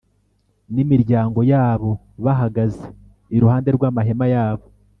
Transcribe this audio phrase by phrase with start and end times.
[0.73, 1.91] n imiryango yabo
[2.23, 2.85] bahagaze
[3.35, 4.65] iruhande rw amahema yabo